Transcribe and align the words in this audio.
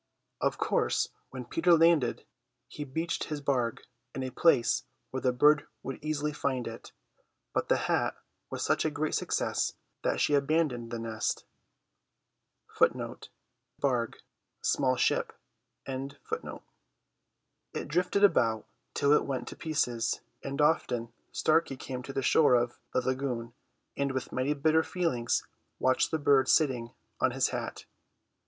Of 0.41 0.57
course 0.57 1.09
when 1.29 1.45
Peter 1.45 1.75
landed 1.75 2.25
he 2.67 2.83
beached 2.85 3.25
his 3.25 3.39
barque 3.39 3.83
in 4.15 4.23
a 4.23 4.31
place 4.31 4.85
where 5.11 5.21
the 5.21 5.31
bird 5.31 5.67
would 5.83 6.03
easily 6.03 6.33
find 6.33 6.67
it; 6.67 6.91
but 7.53 7.69
the 7.69 7.77
hat 7.85 8.15
was 8.49 8.63
such 8.65 8.83
a 8.83 8.89
great 8.89 9.13
success 9.13 9.73
that 10.01 10.19
she 10.19 10.33
abandoned 10.33 10.89
the 10.89 10.97
nest. 10.97 11.45
It 12.81 12.97
drifted 17.87 18.23
about 18.23 18.65
till 18.95 19.11
it 19.11 19.25
went 19.25 19.47
to 19.49 19.55
pieces, 19.55 20.21
and 20.43 20.59
often 20.61 21.13
Starkey 21.31 21.77
came 21.77 22.01
to 22.01 22.13
the 22.13 22.23
shore 22.23 22.55
of 22.55 22.79
the 22.91 23.01
lagoon, 23.05 23.53
and 23.95 24.13
with 24.13 24.31
many 24.33 24.55
bitter 24.55 24.81
feelings 24.81 25.43
watched 25.77 26.09
the 26.09 26.17
bird 26.17 26.49
sitting 26.49 26.91
on 27.19 27.29
his 27.29 27.49
hat. 27.49 27.85